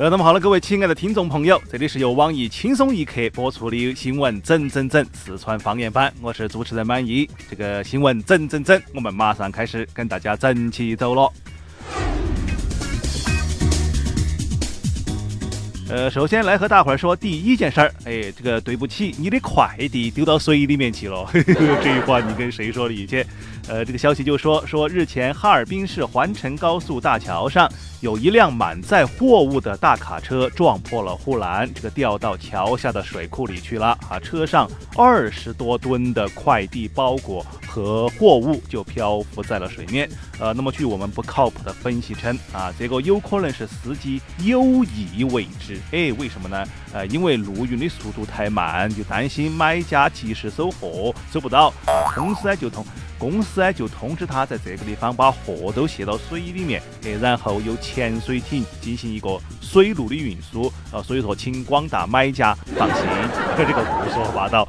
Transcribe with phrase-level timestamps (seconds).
[0.00, 7.28] 呃，那么好了，各位亲爱的听众朋友，这里是由网易轻松一刻播出的新闻整整整四川方言版，我是主持人满意。
[7.50, 11.30] 这个新闻整整整，我们马上开始跟大家整起走了。
[15.90, 21.28] 呃，首先来和大伙儿说第一件事儿，哎，这个对不起，你的快递丢到水里面去了。
[21.34, 23.26] 这句话你跟谁说理去？
[23.66, 27.68] 呃，这个消息就说说日前哈尔滨市环城高速大桥上。
[28.00, 34.18] 有一辆满载货物的大卡车撞破了护栏，这个掉到桥下的水库里去了啊！
[34.18, 40.10] 车上二十多吨的快递包裹和货物就漂浮在了水面。
[40.40, 45.78] 呃，那么据我们不靠谱的分析称啊，这个有可能是司机有意为之。
[45.92, 46.66] 哎，为什么呢？
[46.92, 51.72] 呃，因为陆运的速度太慢，就担心买家及时收货收不到，
[52.16, 52.84] 公司呢就通。
[53.18, 60.72] 公司呢就通知他在这个地方把货都卸到水里面，哎，然后由潜水艇进行一个水路的运输。
[60.90, 63.04] 啊，所以说，请广大买家放心，
[63.58, 64.66] 这个胡说八道。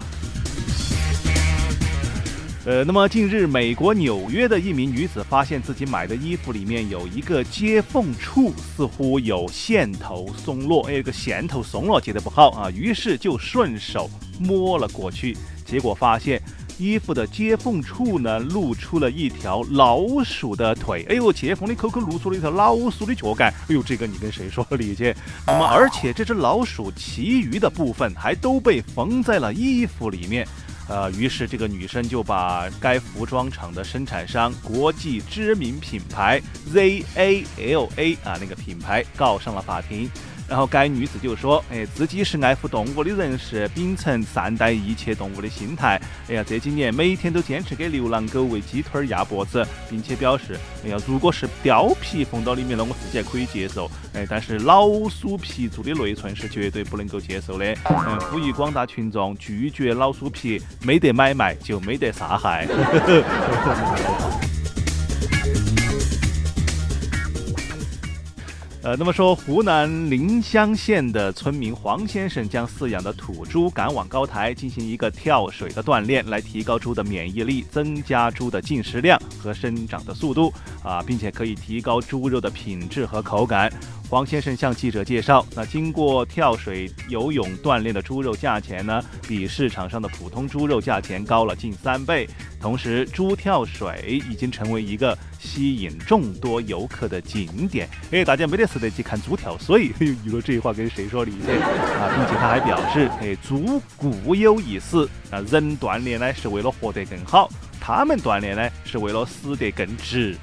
[2.63, 14.07] 呃，那么近日，美国纽约的一名女子发现自己买的衣服里面有一个接缝处似乎有线头松落，哎，这个线头松了，接得不好啊，于是就顺手
[14.39, 16.39] 摸了过去，结果发现。
[16.77, 21.05] 衣服的接缝处呢，露出了一条老鼠的腿。
[21.09, 23.53] 哎呦，接缝的口口露出了一条老鼠的脚杆。
[23.67, 25.15] 哎呦，这个你跟谁说理去？
[25.45, 30.47] 那么，而且这只老鼠其余的部分还都被缝在了衣服里面。
[30.87, 36.41] 呃，于是这个女生就把该服装厂的生产商国际知名品牌
[36.73, 40.09] ZALA 啊那个品牌告上了法庭。
[40.51, 45.97] 然后该女子就说：“哎，自己是爱护动物的人，是秉承善待一切动物的心态。
[46.27, 53.89] 哎呀，这几年每天都坚持给流浪狗喂鸡腿压脖子，并且表示，哎呀，如果是貂皮缝到里面了，我自己还可以接受。
[54.13, 57.65] 哎，但是老鼠皮做的内衬是绝对不能够接受的。
[57.85, 62.67] 嗯，呼吁广大群众拒绝老鼠皮，没得买卖就没得杀害。
[68.97, 80.51] ”那么说，湖南临湘县的村民黄先生将饲养的土猪赶往高台进行一个跳水的锻炼，来提高猪的免疫力，增加猪的进食量和生长的速度
[80.83, 83.71] 啊，并且可以提高猪肉的品质和口感。
[84.11, 92.27] 黄先生向记者介绍，那经过跳水游泳锻炼的猪肉价钱呢，比市场上的普通猪肉价钱高了近三倍。
[92.59, 97.87] 同时，猪跳水已经成为一个吸引众多游客的景点。
[98.11, 99.93] 哎，大家没得事得去看猪跳水。
[100.25, 102.11] 有了这句话跟谁说理去啊？
[102.13, 110.35] 并且他还表示，哎，猪固有一死，那，人锻炼呢是为了活得更好，他们锻炼呢是为了死得更值。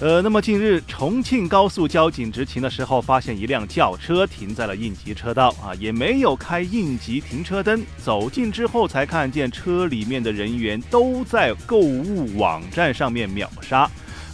[0.00, 7.84] 呃，那么近日重庆高速交警执勤的时候，发现一辆轿车停在了应急车道啊，也没有开应急停车灯。
[8.02, 13.90] 走近之后，才看见车里面的人员都在购物网站上面秒杀。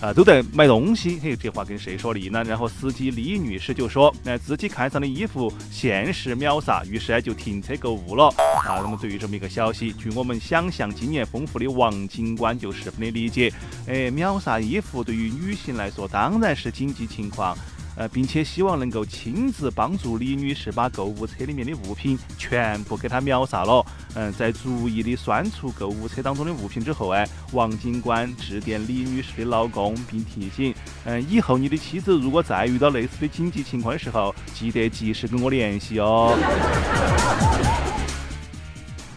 [0.06, 2.44] 啊，都在买东西，嘿，这话跟谁说理呢？
[2.44, 8.26] 然后司机李女士就说，那自己看上的衣服限时秒杀，于是呢就停车购物了。
[8.64, 13.52] 啊，那么对于这么一个消息，据我们想象经验丰富的王警官就十分的理解。
[13.88, 17.58] 哎，秒杀衣服对于女性来说当然是紧急情况。
[17.98, 23.82] 呃，并且希望能够亲自帮助李女士把购物车里面的物品全部给她秒杀了。
[24.16, 36.34] 嗯，在逐一的删除购物车当中的物品之后，哎，王警官致电李女士的老公，并提醒，嗯，以后你的妻子如果再遇到类似的紧急情况的时候，记得及时跟我联系哦。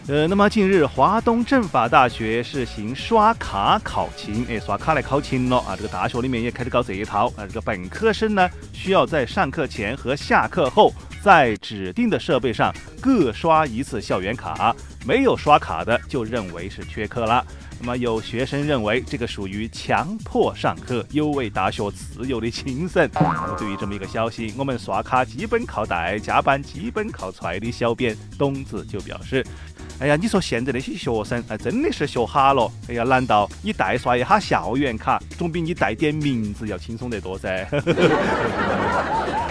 [0.06, 5.76] 呃，那么近日，华东政法大学实行刷卡考勤，哎，刷卡来考勤了啊！
[5.76, 7.46] 这个大学里面也开始搞这一套啊！
[7.46, 10.92] 这个本科生呢，需要在上课前和下课后，
[11.22, 14.74] 在指定的设备上各刷一次校园卡，
[15.04, 17.44] 没有刷卡的就认为是缺课了。
[17.82, 23.10] 那么有学生认为这个属于强迫上课，有违大学自由的精神。
[23.14, 29.42] 那么对于这么一个消息，我们刷卡基本靠带，加班基本靠踹的小编董子就表示。
[29.98, 32.70] 哎呀，你说现在那些学生，哎，真的是学哈了。
[32.88, 37.66] 哎呀，难道你代刷一下校园卡，总比你带点名字要轻松得多噻？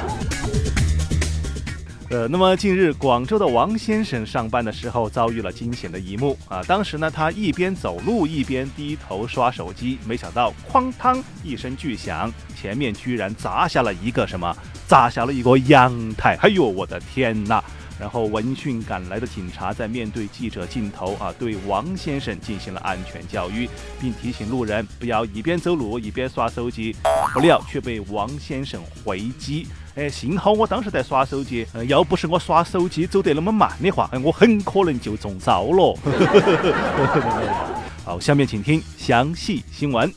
[2.11, 6.59] 呃，那么近日，广州的王先生上班的时候遭遇了惊险的一幕啊！
[6.63, 14.57] 当时呢，他一边走路一边低头刷手机，没想到哐当一声巨响，前面居然砸下了一个什么？
[14.87, 16.35] 砸下了一个阳台！
[16.41, 17.63] 哎呦，我的天哪！
[17.99, 23.69] 然后闻讯赶来的警察在面对记者镜头啊，对王先生进行了安全教育，
[24.01, 26.95] 并提醒路人不要一边走路一边刷手机。
[27.35, 29.67] 不料却被王先生回击。
[29.99, 35.93] 哎，幸好我当时在耍手机，呃，要不是我耍手机走得那么慢的话，哎我很可能就中招了。
[38.05, 40.09] 好，下面请听详细新闻。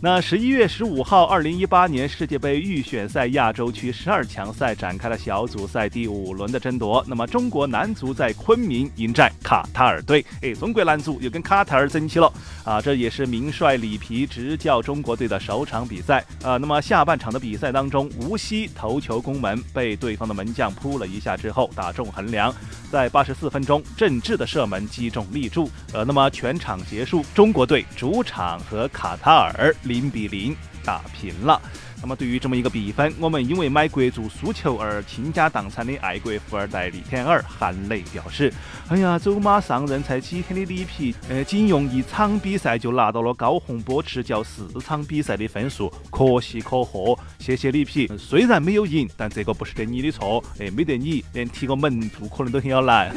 [0.00, 7.02] 那十一月十五号，二零一八年世界杯预选赛亚洲区十二强赛展开了小组赛第五轮的争夺。
[7.08, 12.30] 那么中国男足在昆明迎战卡塔尔队，哎，中国男足又跟卡塔尔争气了
[12.64, 12.82] 啊！
[12.82, 16.58] 这也是名帅里皮执教中国队的首场比赛啊。
[16.58, 22.54] 那么下半场的比赛当中，无锡头球攻门被对方的门将扑了一下之后打中横梁，
[22.92, 25.70] 在八十四分钟，郑智的射门击中立柱。
[25.94, 29.74] 呃，那么全场结束，中国队主场和卡塔尔。
[29.84, 31.60] 零比零打平了。
[32.00, 38.52] 那么对于这么一个比分，我们因为买国足输球而倾家荡产的爱国富二代李天儿含泪表示
[38.90, 47.18] ：“哎呀，走马上任才几天的里皮，呃，仅用一场比赛就拿到了高洪波执教四场比赛的分数，可喜可贺。
[47.38, 53.14] 谢谢里皮，虽然没有赢，但这个不是得你的错，哎，没得你，连提个门柱可能都很要难。”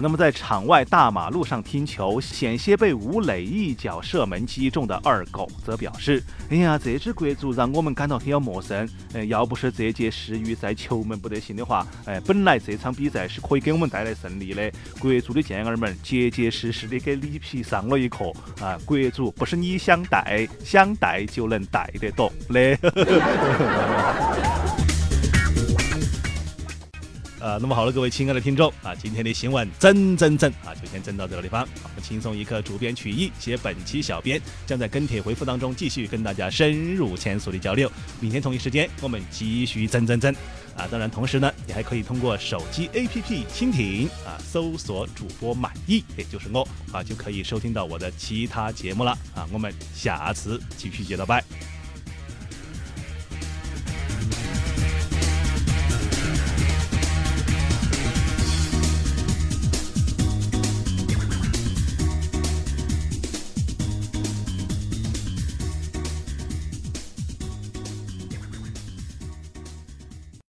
[0.00, 8.88] 那么在场外大马路上听球，险些被吴磊一脚射门击中的二狗则表示：“哎呀，这支国足让我们感到很陌生。
[9.12, 14.70] 呃，要不是这届世预赛球门不得行的话，哎，本来这场比赛是可以给我们带来胜利的。
[14.98, 18.78] 国足的健儿们结结实实的给里皮上了一课啊！
[18.84, 22.78] 国足不是你想带想带就能带得动的。”
[27.44, 31.68] 呃，那么好了，各位亲爱的听众啊，今天的新闻整整整啊，就先整到这个地方。
[31.82, 37.92] 我们轻松一刻，主编曲艺写本期小编将在跟帖回复当中继续跟大家深入浅出的交流。
[38.18, 40.34] 明天同一时间我们继续整整整
[40.74, 40.88] 啊！
[40.90, 49.46] 当然，同时呢，你还可以通过手机 APP 蜻蜓啊，搜索主播满意，也就是我啊，就可以收听到我的其他节目了啊。
[49.52, 51.44] 我们下次继续接着拜。